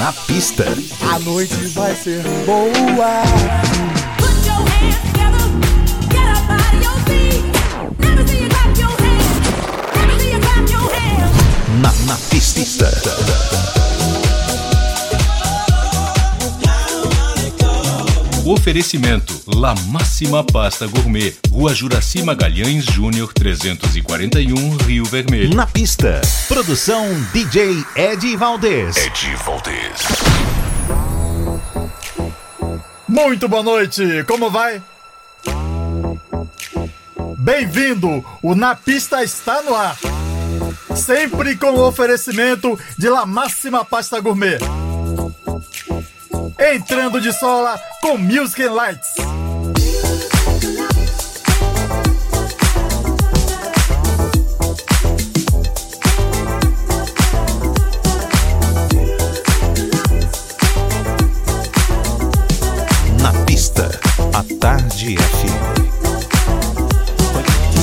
Na 0.00 0.14
pista. 0.14 0.64
A 1.12 1.18
noite 1.18 1.66
vai 1.74 1.94
ser 1.94 2.22
boa. 2.46 3.99
Oferecimento 18.50 19.32
La 19.46 19.76
Máxima 19.76 20.42
Pasta 20.42 20.84
Gourmet, 20.88 21.36
Rua 21.52 21.72
Juraci 21.72 22.20
Magalhães 22.20 22.84
Júnior 22.84 23.32
341, 23.32 24.76
Rio 24.78 25.04
Vermelho. 25.04 25.54
Na 25.54 25.68
pista. 25.68 26.20
Produção 26.48 27.06
DJ 27.32 27.84
Ed 27.94 28.36
Valdez. 28.36 28.96
Ed 28.96 29.36
Valdez. 29.46 30.02
Muito 33.06 33.48
boa 33.48 33.62
noite, 33.62 34.24
como 34.26 34.50
vai? 34.50 34.82
Bem-vindo, 37.38 38.24
o 38.42 38.56
Na 38.56 38.74
Pista 38.74 39.22
está 39.22 39.62
no 39.62 39.76
ar. 39.76 39.96
Sempre 40.96 41.54
com 41.54 41.70
o 41.70 41.86
oferecimento 41.86 42.76
de 42.98 43.08
La 43.08 43.24
Máxima 43.24 43.84
Pasta 43.84 44.18
Gourmet. 44.18 44.58
Entrando 46.62 47.18
de 47.22 47.32
sola 47.32 47.80
com 48.02 48.18
Music 48.18 48.62
and 48.62 48.74
Lights. 48.74 49.14
Na 63.22 63.32
pista. 63.46 63.90
A 64.34 64.44
Tarde 64.60 65.16
FM. 65.16 65.90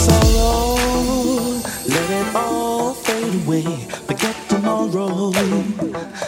sorrow, 0.06 1.60
let 1.88 2.10
it 2.12 2.36
all 2.36 2.94
fade 2.94 3.44
away. 3.44 3.88
Forget 4.06 4.36
tomorrow. 4.48 5.34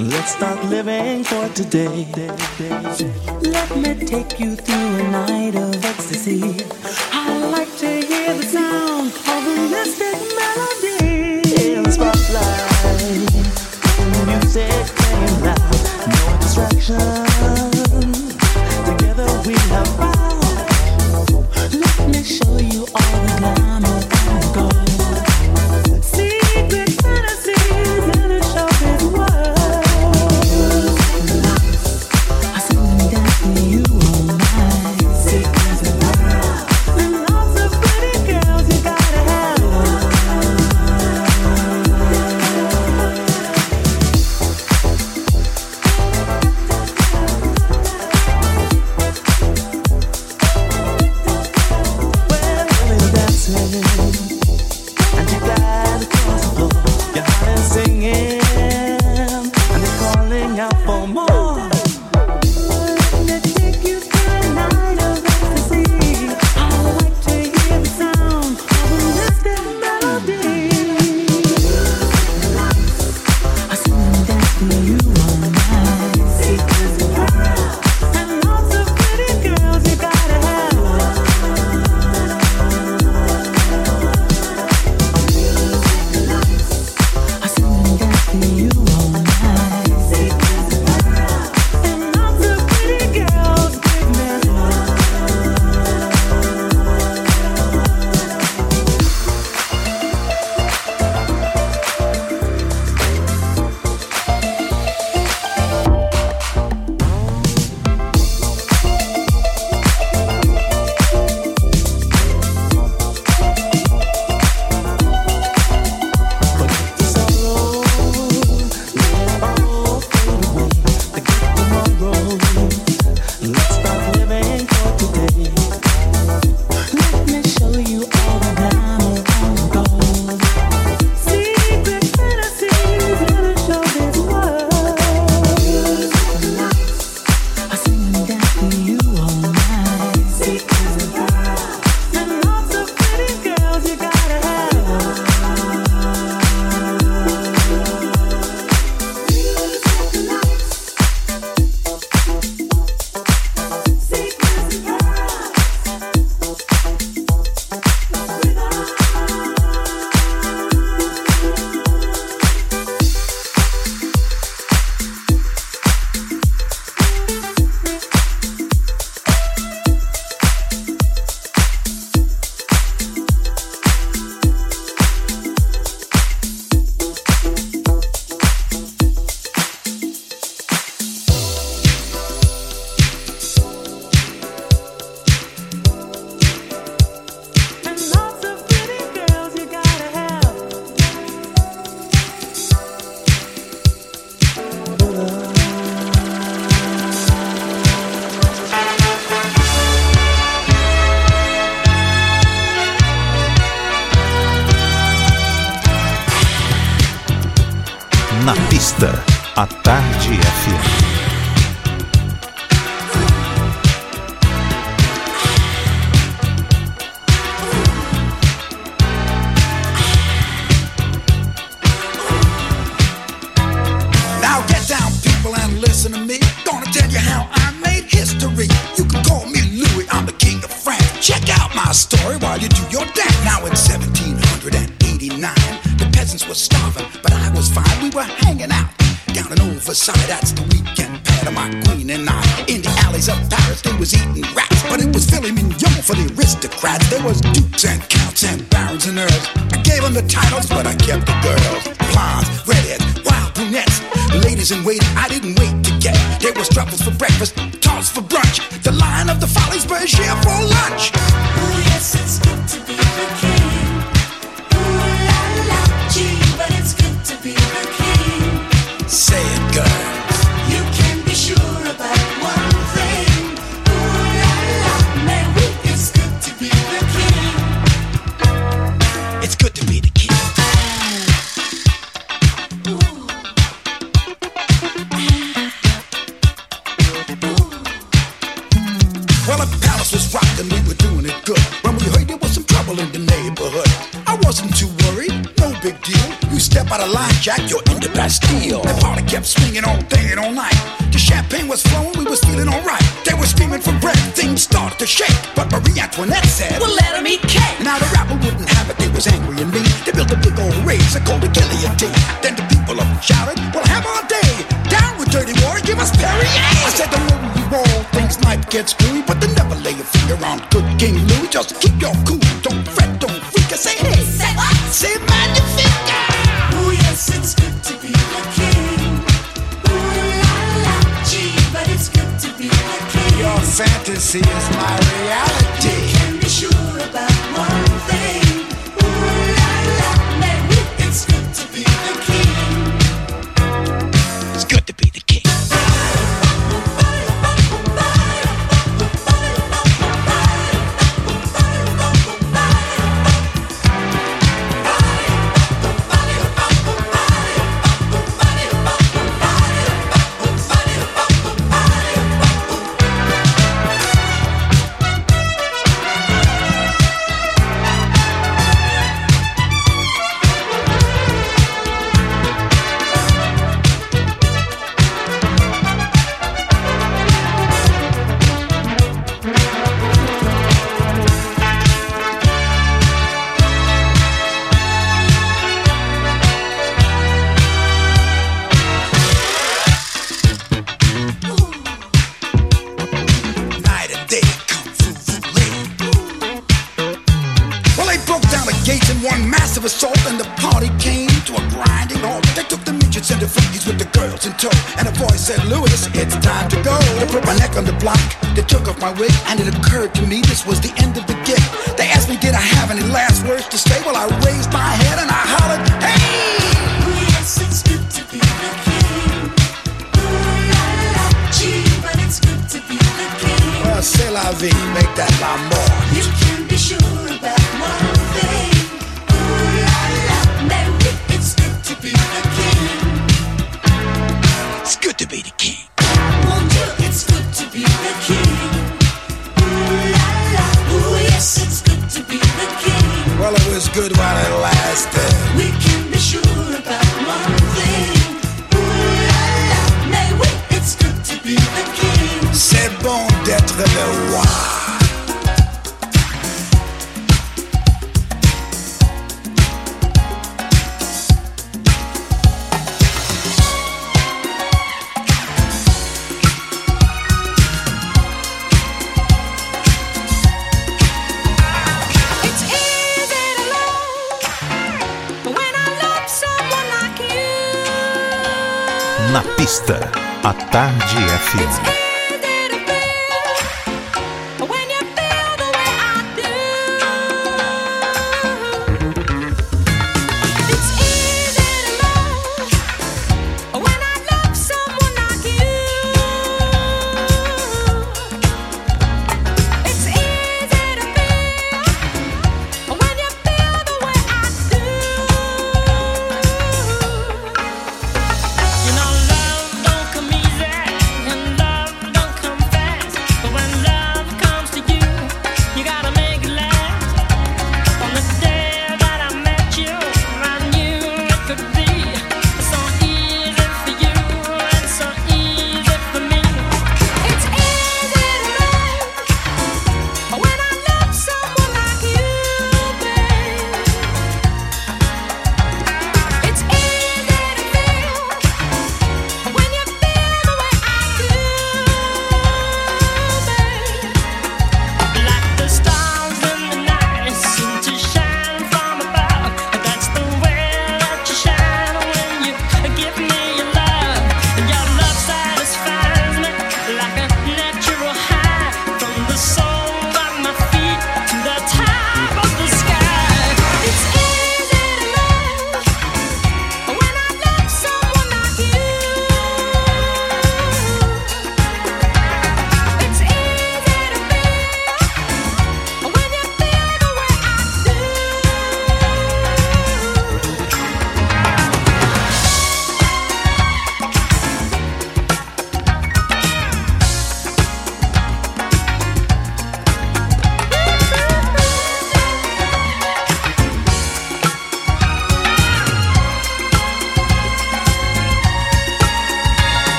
Let's 0.00 0.32
start 0.32 0.64
living 0.64 1.24
for 1.24 1.46
today. 1.50 2.06
Let 3.42 3.76
me 3.76 4.06
take 4.06 4.40
you 4.40 4.56
through 4.56 4.96
a 4.96 5.10
night 5.10 5.54
of 5.54 5.84
ecstasy. 5.84 6.40
I 7.12 7.36
like 7.52 7.76
to 7.76 7.86
hear 7.86 8.32
the 8.32 8.42
sound 8.42 9.12
of 9.12 9.46
a 9.46 9.68
mystic 9.68 10.16
melody. 10.40 11.42
In 11.74 11.82
the 11.82 11.92
spotlight, 11.92 12.70
music 14.24 14.86
playing 14.96 15.44
loud, 15.44 15.58
no 16.08 16.36
distraction. 16.40 17.59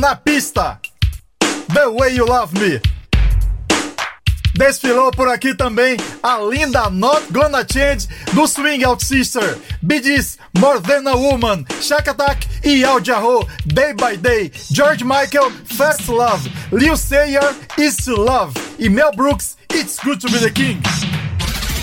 Na 0.00 0.14
Pista. 0.14 0.78
The 1.40 1.90
Way 1.90 2.14
You 2.16 2.26
Love 2.26 2.54
Me. 2.58 2.80
Desfilou 4.54 5.10
por 5.10 5.28
aqui 5.28 5.54
também 5.54 5.96
a 6.22 6.38
linda 6.38 6.90
Not 6.90 7.32
Gonna 7.32 7.64
Change 7.64 8.08
do 8.34 8.46
Swing 8.46 8.84
Out 8.84 9.04
Sister, 9.04 9.56
Gees, 9.82 10.36
More 10.58 10.80
Than 10.80 11.08
a 11.08 11.14
Woman, 11.16 11.64
Shack 11.80 12.10
Attack 12.10 12.48
e 12.64 12.84
Al 12.84 13.00
Jarreau, 13.00 13.46
Day 13.66 13.92
by 13.94 14.16
Day, 14.16 14.50
George 14.72 15.04
Michael, 15.04 15.50
Fast 15.64 16.08
Love, 16.08 16.48
Lil 16.72 16.96
Sayer, 16.96 17.54
Is 17.76 17.96
to 18.04 18.16
Love 18.16 18.54
e 18.78 18.88
Mel 18.88 19.12
Brooks, 19.12 19.56
It's 19.72 19.98
Good 20.00 20.20
to 20.20 20.28
Be 20.28 20.38
the 20.38 20.50
King. 20.50 20.80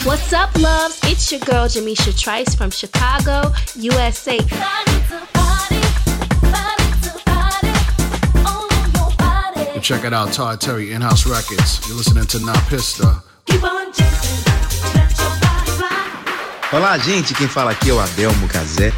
What's 0.03 0.33
up, 0.33 0.53
loves? 0.59 0.99
It's 1.05 1.31
your 1.31 1.41
girl 1.41 1.67
Jamisha 1.67 2.17
Trice 2.17 2.55
from 2.55 2.71
Chicago, 2.71 3.51
USA. 3.75 4.37
Check 9.85 10.03
it 10.03 10.13
out, 10.13 10.33
Todd 10.33 10.59
Terry, 10.59 10.93
In 10.93 11.01
House 11.01 11.27
Records. 11.27 11.79
You're 11.87 11.95
listening 11.95 12.25
to 12.25 12.39
Na 12.39 12.53
Pista. 12.67 13.21
Olá, 16.73 16.97
gente. 16.97 17.35
Quem 17.35 17.47
fala 17.47 17.69
aqui 17.69 17.91
é 17.91 17.93
o 17.93 17.99
Adelmo 17.99 18.47
Cazé. 18.47 18.91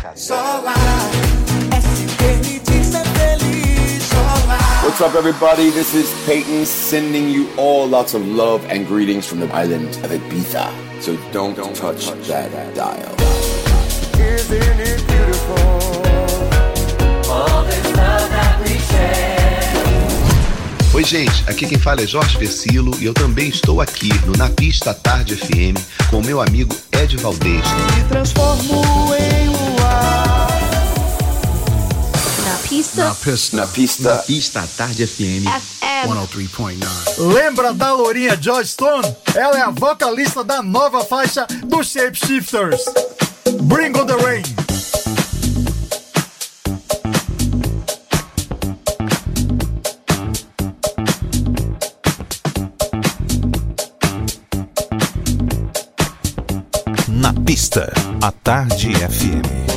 What's 4.82 5.02
up, 5.02 5.14
everybody? 5.18 5.72
This 5.72 5.94
is 5.94 6.10
Peyton 6.26 6.66
sending 6.66 7.28
you 7.28 7.50
all 7.58 7.86
lots 7.86 8.14
of 8.14 8.26
love 8.26 8.66
and 8.70 8.88
greetings 8.88 9.28
from 9.28 9.42
the 9.42 9.54
island 9.54 9.90
of 10.06 10.12
Ibiza. 10.12 10.72
So 11.02 11.18
don't, 11.34 11.54
don't 11.58 11.76
touch, 11.76 12.08
touch 12.08 12.30
that, 12.30 12.50
that 12.54 12.74
dial. 12.74 13.14
Isn't 14.18 14.80
it 14.80 15.06
beautiful? 15.06 15.58
All 17.30 17.66
this 17.66 17.86
love 17.98 18.30
that 18.30 18.62
we 18.64 18.78
share. 18.78 19.37
Oi, 20.98 21.04
gente, 21.04 21.44
aqui 21.48 21.68
quem 21.68 21.78
fala 21.78 22.02
é 22.02 22.08
Jorge 22.08 22.40
Versilo 22.40 22.92
e 23.00 23.06
eu 23.06 23.14
também 23.14 23.50
estou 23.50 23.82
aqui 23.82 24.10
no 24.26 24.36
Na 24.36 24.50
Pista 24.50 24.96
Tarde 24.96 25.36
FM 25.36 25.78
com 26.10 26.24
meu 26.24 26.42
amigo 26.42 26.76
Ed 26.92 27.16
Valdez. 27.18 27.64
Me 27.96 28.04
transformo 28.10 28.82
em 29.14 29.48
luar. 29.48 30.48
Na 32.44 32.68
pista. 32.68 33.04
Na 33.06 33.14
pista. 33.14 33.58
Na 33.58 33.68
pista. 33.68 34.16
Na 34.16 34.18
pista 34.24 34.70
Tarde 34.76 35.06
FM. 35.06 35.46
FM. 35.46 36.08
103.9. 36.08 37.32
Lembra 37.32 37.74
da 37.76 37.94
Lourinha 37.94 38.36
Joy 38.42 38.66
Stone? 38.66 39.16
Ela 39.36 39.60
é 39.60 39.62
a 39.62 39.70
vocalista 39.70 40.44
da 40.44 40.64
nova 40.64 41.06
faixa 41.06 41.46
do 41.68 41.84
Shapeshifters. 41.84 42.84
Bring 43.62 43.96
on 43.96 44.08
the 44.08 44.16
Rain. 44.16 44.57
A 58.22 58.32
Tarde 58.32 58.94
FM. 58.94 59.77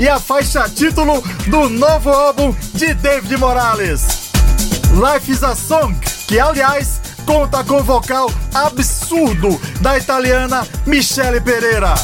E 0.00 0.08
a 0.08 0.18
faixa 0.18 0.66
título 0.66 1.22
do 1.48 1.68
novo 1.68 2.08
álbum 2.08 2.56
de 2.72 2.94
David 2.94 3.36
Morales. 3.36 4.30
Life 4.94 5.30
is 5.30 5.44
a 5.44 5.54
Song, 5.54 5.94
que 6.26 6.40
aliás 6.40 7.02
conta 7.26 7.62
com 7.62 7.76
o 7.76 7.84
vocal 7.84 8.32
absurdo 8.54 9.60
da 9.82 9.98
italiana 9.98 10.66
Michele 10.86 11.38
Pereira. 11.42 11.94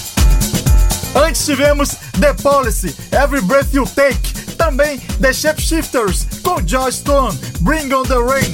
Antes 1.14 1.46
tivemos 1.46 1.96
The 2.20 2.34
Policy, 2.34 2.94
Every 3.10 3.40
Breath 3.40 3.72
You 3.72 3.86
Take, 3.86 4.54
também 4.58 4.98
The 5.18 5.32
Shapeshifters 5.32 6.26
com 6.42 6.60
Joy 6.66 6.92
Stone, 6.92 7.38
Bring 7.60 7.90
on 7.94 8.02
the 8.02 8.16
Rain. 8.16 8.52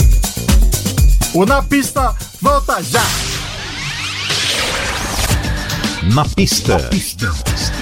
O 1.35 1.45
Na 1.45 1.65
Pista 1.65 2.15
volta 2.41 2.81
já! 2.81 3.03
Na 6.15 6.25
pista. 6.25 6.79
Na 6.79 6.89
pista. 6.89 7.82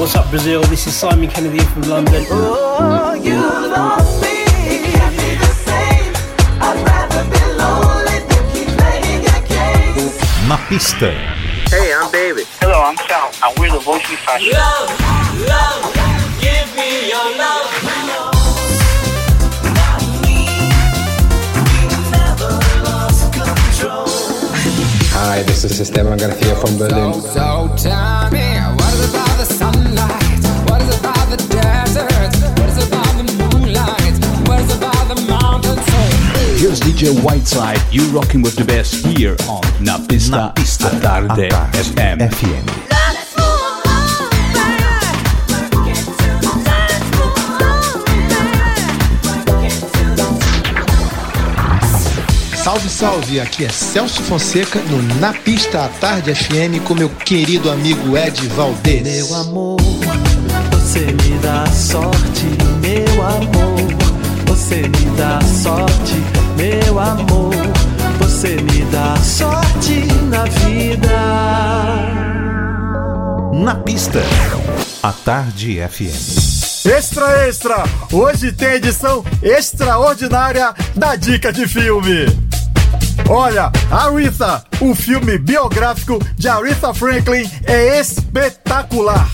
What's 0.00 0.14
up, 0.14 0.30
Brazil? 0.30 0.62
This 0.62 0.86
is 0.86 0.96
Simon 0.96 1.28
Kennedy 1.28 1.58
from 1.58 1.82
London. 1.82 2.24
Oh, 2.30 3.12
you 3.12 3.36
love 3.36 4.22
me. 4.22 4.30
Na 10.48 10.56
pista. 10.70 11.12
Hey, 11.68 11.92
I'm 11.92 12.10
David. 12.10 12.46
Hello, 12.60 12.80
I'm 12.80 12.96
Sal, 12.96 13.30
and 13.44 13.58
we're 13.58 13.70
the 13.70 13.78
Voice 13.80 14.08
We 14.08 14.16
Fashion. 14.16 14.52
Love, 14.52 14.88
love, 15.46 16.40
give 16.40 16.74
me 16.74 17.10
your 17.10 17.36
love. 17.36 18.39
Hi, 25.22 25.42
this 25.42 25.64
is 25.64 25.78
Esteban 25.78 26.16
Garcia 26.16 26.56
from 26.56 26.78
Berlin. 26.78 27.12
So, 27.12 27.20
so 27.20 27.74
tell 27.76 28.30
me, 28.30 28.40
what 28.78 28.94
is 28.94 29.10
about 29.10 29.36
the 29.36 29.44
sunlight? 29.44 30.70
What 30.70 30.80
is 30.80 30.98
about 30.98 31.28
the 31.28 31.36
desert? 31.36 32.32
What 32.58 32.68
is 32.70 32.88
about 32.88 33.12
the 33.18 33.26
moonlight? 33.36 34.48
What 34.48 34.60
is 34.60 34.74
about 34.74 35.14
the 35.14 35.20
mountains? 35.28 36.58
Here's 36.58 36.80
DJ 36.80 37.22
Whiteside, 37.22 37.82
you 37.92 38.04
rocking 38.16 38.40
with 38.40 38.56
the 38.56 38.64
best 38.64 39.04
here 39.04 39.36
on 39.46 39.62
Napista, 39.84 40.30
Na 40.30 40.52
Pista, 40.52 40.86
a 40.86 41.00
Tarde, 41.00 41.50
Tarde 41.50 41.76
FM. 41.76 42.18
FM. 42.30 42.99
Salve, 52.62 52.90
salve! 52.90 53.40
Aqui 53.40 53.64
é 53.64 53.70
Celso 53.70 54.22
Fonseca 54.22 54.78
no 54.80 55.02
Na 55.18 55.32
Pista 55.32 55.86
à 55.86 55.88
Tarde 55.88 56.34
FM 56.34 56.84
com 56.86 56.94
meu 56.94 57.08
querido 57.08 57.70
amigo 57.70 58.18
Ed 58.18 58.46
Valdez. 58.48 59.02
Meu 59.02 59.34
amor, 59.34 59.80
você 60.70 61.06
me 61.06 61.38
dá 61.42 61.66
sorte, 61.68 62.44
meu 62.82 63.26
amor. 63.26 63.80
Você 64.46 64.82
me 64.82 65.16
dá 65.16 65.40
sorte, 65.40 66.16
meu 66.58 66.98
amor. 67.00 67.54
Você 68.18 68.56
me 68.56 68.82
dá 68.92 69.16
sorte 69.16 70.04
na 70.28 70.44
vida. 70.44 71.08
Na 73.54 73.74
pista, 73.76 74.20
a 75.02 75.12
Tarde 75.12 75.80
FM. 75.88 76.60
Extra, 76.86 77.46
extra! 77.46 77.84
Hoje 78.12 78.52
tem 78.52 78.74
edição 78.74 79.24
extraordinária 79.42 80.74
da 80.94 81.16
Dica 81.16 81.52
de 81.52 81.66
Filme. 81.66 82.49
Olha, 83.32 83.70
Aretha, 83.92 84.64
o 84.80 84.92
filme 84.92 85.38
biográfico 85.38 86.18
de 86.36 86.48
Aretha 86.48 86.92
Franklin 86.92 87.48
é 87.64 88.00
espetacular. 88.00 89.30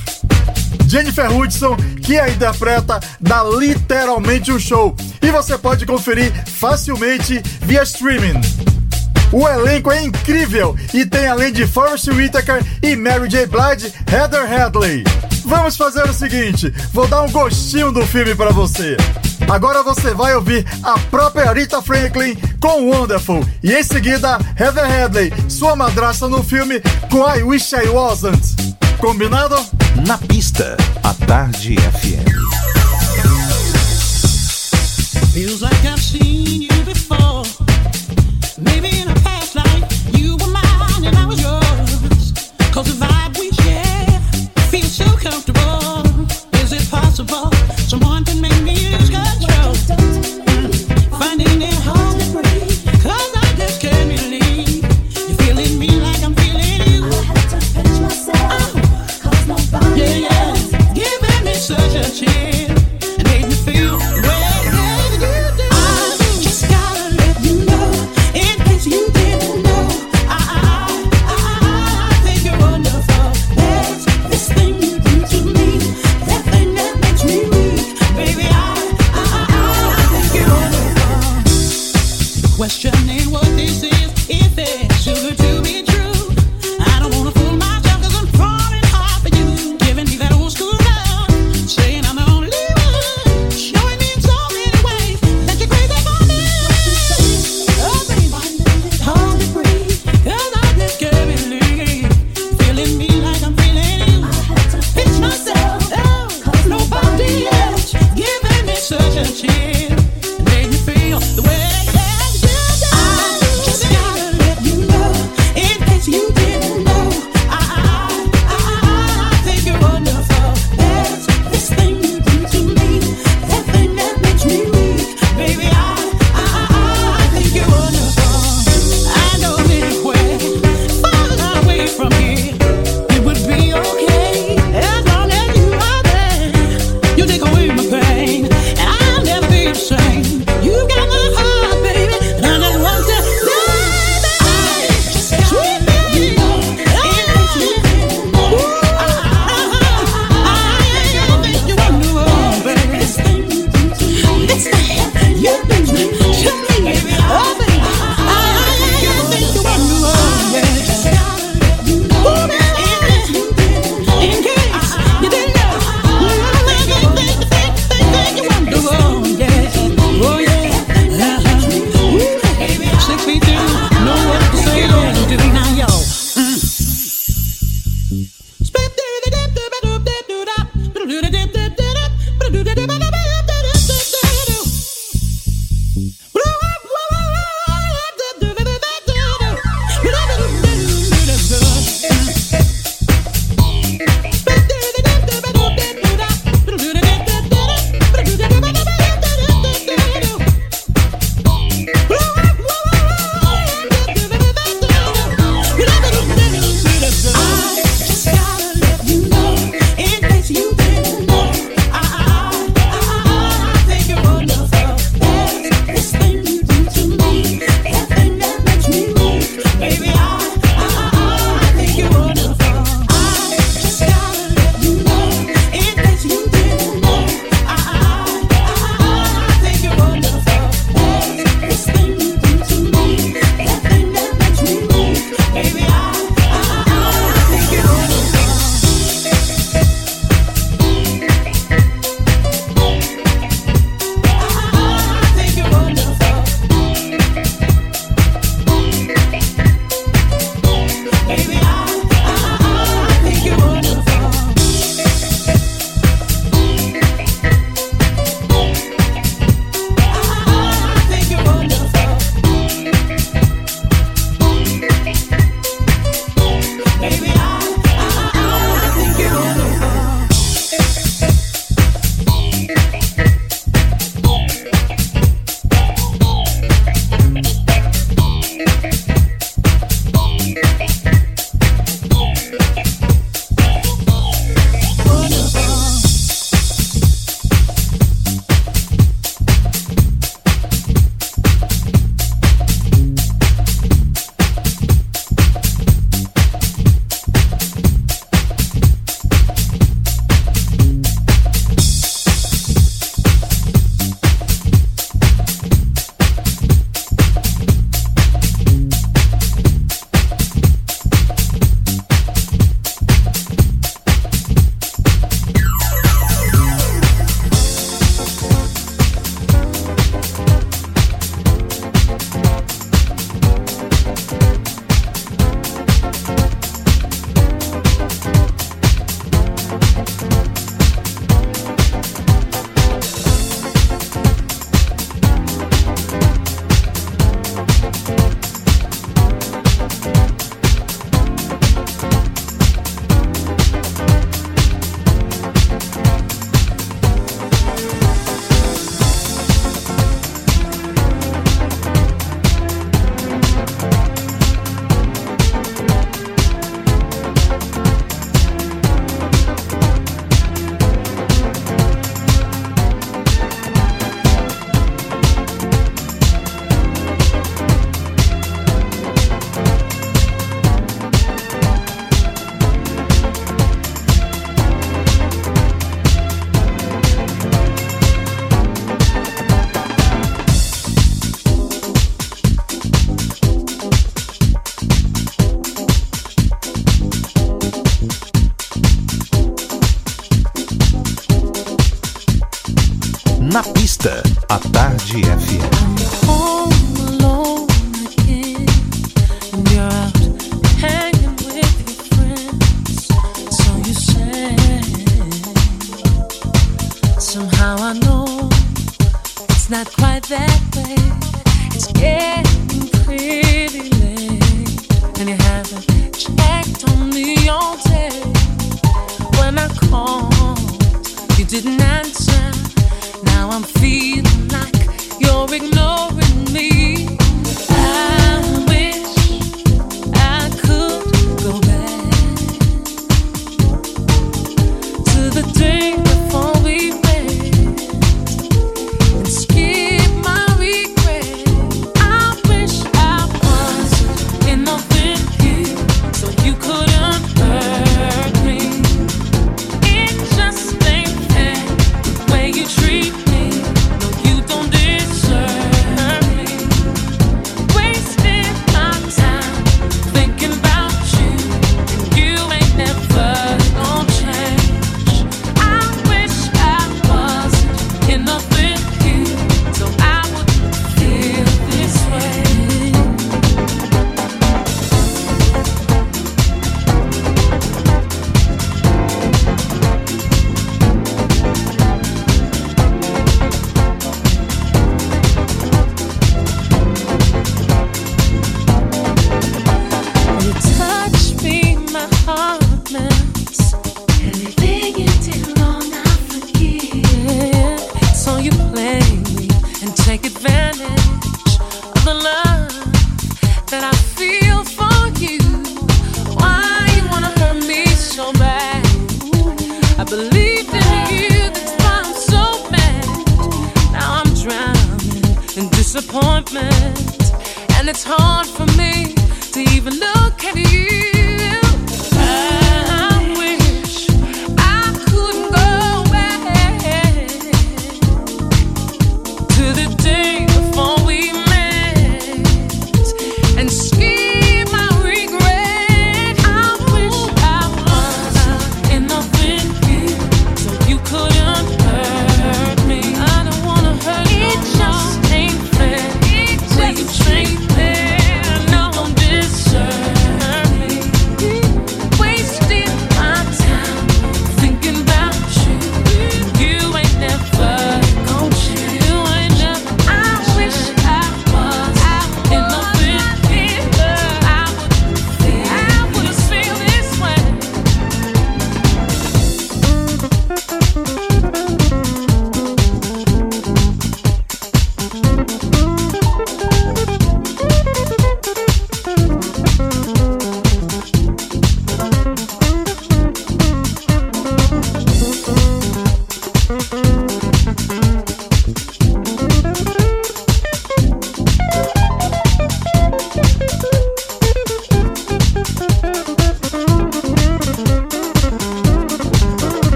Jennifer 0.86 1.34
Hudson, 1.34 1.78
que 2.02 2.18
a 2.18 2.28
interpreta, 2.28 3.00
dá 3.18 3.42
literalmente 3.42 4.52
um 4.52 4.58
show 4.58 4.94
e 5.22 5.30
você 5.30 5.56
pode 5.56 5.86
conferir 5.86 6.30
facilmente 6.46 7.40
via 7.62 7.82
streaming. 7.84 8.38
O 9.32 9.48
elenco 9.48 9.90
é 9.90 10.02
incrível 10.02 10.76
e 10.92 11.06
tem 11.06 11.26
além 11.26 11.50
de 11.50 11.66
Forrest 11.66 12.06
Whitaker 12.08 12.62
e 12.82 12.94
Mary 12.94 13.30
J. 13.30 13.46
Blige, 13.46 13.94
Heather 14.12 14.44
Hadley. 14.52 15.04
Vamos 15.46 15.74
fazer 15.74 16.02
o 16.02 16.12
seguinte, 16.12 16.70
vou 16.92 17.08
dar 17.08 17.22
um 17.22 17.32
gostinho 17.32 17.90
do 17.90 18.06
filme 18.06 18.34
para 18.34 18.52
você. 18.52 18.94
Agora 19.48 19.82
você 19.82 20.12
vai 20.12 20.34
ouvir 20.34 20.66
a 20.82 20.98
própria 20.98 21.52
Rita 21.52 21.80
Franklin 21.80 22.36
com 22.60 22.90
Wonderful 22.90 23.46
e 23.62 23.72
em 23.72 23.82
seguida 23.82 24.38
Heather 24.58 24.84
Hadley, 24.84 25.32
sua 25.48 25.76
madrasta 25.76 26.28
no 26.28 26.42
filme 26.42 26.80
com 27.10 27.28
I 27.28 27.42
Wish 27.42 27.72
I 27.72 27.88
Wasn't. 27.88 28.76
Combinado? 28.98 29.56
Na 30.06 30.18
pista, 30.18 30.76
a 31.02 31.14
Tarde 31.14 31.76
FM. 31.76 32.26
Feels 35.32 35.60
like 35.60 35.86
I've 35.86 36.00
seen 36.00 36.62
you 36.62 36.75
Giving 61.68 62.20
me 62.20 62.55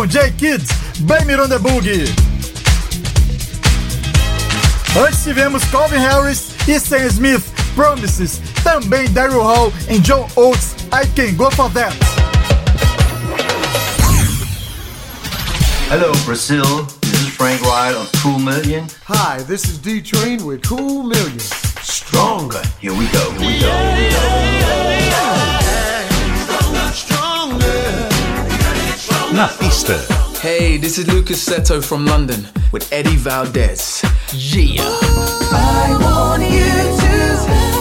Com 0.00 0.06
J 0.06 0.30
Kids, 0.32 0.70
bem 1.00 1.26
Miranda 1.26 1.58
Boogie. 1.58 2.04
Antes 4.96 5.22
tivemos 5.22 5.62
Calvin 5.64 5.98
Harris 5.98 6.54
e 6.66 6.80
Sam 6.80 7.06
Smith, 7.06 7.42
Promises, 7.74 8.40
também 8.64 9.10
Daryl 9.10 9.42
Hall 9.42 9.70
e 9.90 9.98
John 9.98 10.26
Oates, 10.36 10.74
I 10.90 11.06
Can 11.14 11.34
Go 11.34 11.50
For 11.50 11.70
That. 11.72 11.94
Hello 15.90 16.12
Brazil, 16.24 16.86
this 17.02 17.20
is 17.20 17.28
Frank 17.36 17.60
Wright 17.62 17.94
on 17.94 18.06
Cool 18.22 18.38
Million. 18.38 18.86
Hi, 19.04 19.42
this 19.42 19.64
is 19.64 19.76
D 19.76 20.00
Train 20.00 20.46
with 20.46 20.62
Cool 20.62 21.02
Million. 21.02 21.38
Stronger. 21.82 22.62
Here 22.80 22.94
we 22.94 23.06
go, 23.08 23.30
here 23.32 23.40
we 23.40 23.60
go. 23.60 23.70
Here 23.70 24.04
we 24.04 24.10
go. 24.10 24.99
Na 29.40 29.48
pista. 29.48 29.96
Hey, 30.42 30.76
this 30.76 30.98
is 30.98 31.06
Lucas 31.08 31.42
Seto 31.42 31.82
from 31.82 32.04
London 32.04 32.46
with 32.72 32.92
Eddie 32.92 33.16
Valdez. 33.16 34.02
Yeah. 34.34 34.82
I 34.82 35.96
want 35.98 36.42
you 36.42 36.60
to 37.00 37.79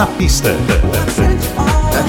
Na 0.00 0.06
pista. 0.16 0.56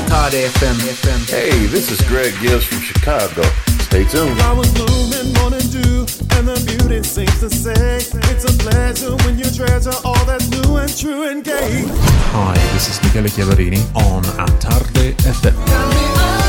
Todd 0.07 0.31
FM. 0.31 0.79
Hey, 1.27 1.65
this 1.67 1.91
is 1.91 1.99
Greg 2.07 2.33
Gibbs 2.39 2.63
from 2.63 2.79
Chicago. 2.79 3.43
Stay 3.83 4.05
tuned. 4.05 4.39
I 4.39 4.53
was 4.53 4.71
blooming, 4.71 5.33
morning 5.33 5.67
dew, 5.67 6.07
and 6.39 6.47
the 6.47 6.55
beauty 6.65 7.03
seems 7.03 7.37
to 7.41 7.49
say 7.49 7.97
it's 8.31 8.45
a 8.45 8.53
pleasure 8.63 9.17
when 9.25 9.37
you 9.37 9.43
treasure 9.51 9.91
all 10.05 10.23
that's 10.23 10.47
new 10.51 10.77
and 10.77 10.97
true 10.97 11.27
and 11.27 11.43
gay. 11.43 11.83
Hi, 12.31 12.55
this 12.71 12.87
is 12.87 13.03
Michele 13.03 13.27
Chiavarini 13.27 13.83
on 13.93 14.23
Atarde 14.39 15.11
FM. 15.27 16.40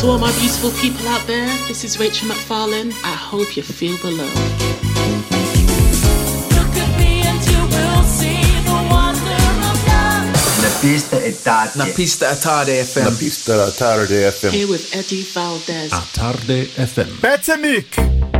To 0.00 0.06
all 0.06 0.18
my 0.18 0.32
beautiful 0.38 0.70
people 0.80 1.06
out 1.08 1.26
there, 1.26 1.46
this 1.68 1.84
is 1.84 2.00
Rachel 2.00 2.30
McFarlane. 2.30 2.90
I 3.04 3.12
hope 3.12 3.54
you 3.54 3.62
feel 3.62 3.98
the 3.98 4.10
love. 4.10 4.70
pista 10.80 11.16
e 11.16 11.32
tarde. 11.32 11.76
Na 11.76 11.86
pista 11.86 12.34
tarde 12.36 12.82
FM. 12.82 13.04
Na 13.04 13.10
pista 13.10 13.70
tarde 13.72 14.32
FM. 14.32 14.50
Here 14.50 14.66
with 14.66 14.94
Eddie 14.94 15.22
Valdez. 15.34 15.92
A 15.92 16.02
tarde 16.14 16.70
FM. 16.78 17.20
Better 17.20 17.58
Mick. 17.58 18.39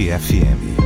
Tarde 0.00 0.14
FM. 0.14 0.79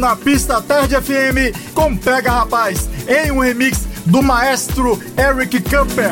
Na 0.00 0.16
pista 0.16 0.62
Tarde 0.62 0.96
FM 0.96 1.74
com 1.74 1.94
Pega 1.94 2.32
Rapaz, 2.32 2.88
em 3.06 3.30
um 3.30 3.38
remix 3.38 3.86
do 4.06 4.22
maestro 4.22 4.98
Eric 5.16 5.60
Camper. 5.60 6.10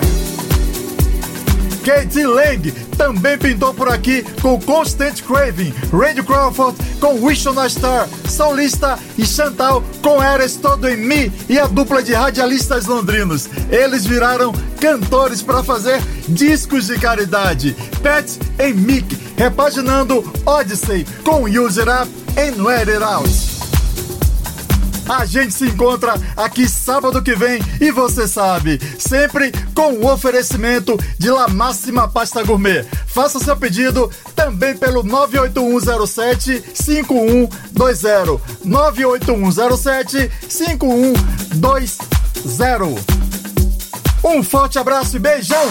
Katie 1.82 2.26
Lang 2.26 2.70
também 2.98 3.38
pintou 3.38 3.72
por 3.72 3.88
aqui 3.88 4.22
com 4.42 4.60
Constant 4.60 5.22
Craving, 5.22 5.72
Randy 5.90 6.22
Crawford 6.22 6.76
com 7.00 7.18
Wish 7.24 7.48
on 7.48 7.58
a 7.58 7.66
Star, 7.66 8.06
Solista 8.28 8.98
e 9.16 9.24
Chantal 9.24 9.82
com 10.02 10.22
Eres 10.22 10.56
Todo 10.56 10.86
em 10.86 10.98
Mi 10.98 11.32
e 11.48 11.58
a 11.58 11.66
dupla 11.66 12.02
de 12.02 12.12
radialistas 12.12 12.84
londrinos. 12.84 13.48
Eles 13.70 14.04
viraram 14.04 14.52
cantores 14.78 15.40
para 15.40 15.64
fazer 15.64 15.98
discos 16.28 16.88
de 16.88 16.98
caridade. 16.98 17.74
Pat 18.02 18.28
e 18.58 18.74
Mick 18.74 19.16
repaginando 19.38 20.22
Odyssey 20.44 21.06
com 21.24 21.44
Use 21.44 21.80
It 21.80 21.90
Up 21.90 22.10
and 22.38 22.62
Let 22.62 22.88
It 22.88 23.02
Out. 23.02 23.47
A 25.08 25.24
gente 25.24 25.54
se 25.54 25.64
encontra 25.64 26.14
aqui 26.36 26.68
sábado 26.68 27.22
que 27.22 27.34
vem 27.34 27.62
e 27.80 27.90
você 27.90 28.28
sabe, 28.28 28.78
sempre 28.98 29.50
com 29.74 29.94
o 29.94 30.12
oferecimento 30.12 30.98
de 31.18 31.30
La 31.30 31.48
Máxima 31.48 32.06
Pasta 32.06 32.42
Gourmet. 32.42 32.84
Faça 33.06 33.38
seu 33.40 33.56
pedido 33.56 34.10
também 34.36 34.76
pelo 34.76 35.02
98107 35.02 36.62
5120. 36.74 38.42
98107 38.64 40.30
5120. 40.46 41.98
Um 44.22 44.42
forte 44.42 44.78
abraço 44.78 45.16
e 45.16 45.18
beijão! 45.18 45.66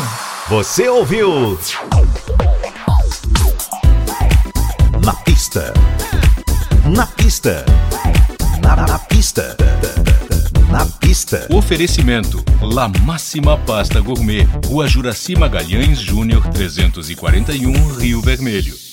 Você 0.50 0.88
ouviu? 0.88 1.60
Na 5.04 5.14
pista. 5.14 5.74
Na 6.86 7.06
pista. 7.06 7.66
Oferecimento: 11.68 12.42
La 12.62 12.88
Máxima 12.88 13.58
Pasta 13.58 14.00
Gourmet, 14.00 14.48
Rua 14.68 14.88
Juraci 14.88 15.36
Magalhães 15.36 16.00
Júnior 16.00 16.48
341, 16.48 17.94
Rio 17.98 18.22
Vermelho. 18.22 18.87